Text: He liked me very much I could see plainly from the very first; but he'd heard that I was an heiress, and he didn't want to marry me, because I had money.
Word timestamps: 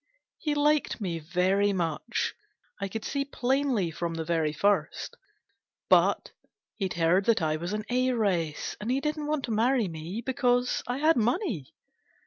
He 0.39 0.55
liked 0.55 0.99
me 0.99 1.19
very 1.19 1.73
much 1.73 2.33
I 2.79 2.87
could 2.87 3.05
see 3.05 3.23
plainly 3.23 3.91
from 3.91 4.15
the 4.15 4.25
very 4.25 4.51
first; 4.51 5.15
but 5.89 6.31
he'd 6.77 6.93
heard 6.95 7.25
that 7.25 7.43
I 7.43 7.57
was 7.57 7.71
an 7.71 7.85
heiress, 7.87 8.75
and 8.81 8.89
he 8.89 8.99
didn't 8.99 9.27
want 9.27 9.43
to 9.45 9.51
marry 9.51 9.87
me, 9.87 10.23
because 10.25 10.81
I 10.87 10.97
had 10.97 11.17
money. 11.17 11.75